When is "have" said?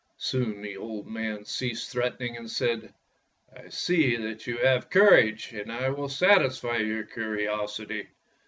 4.57-4.89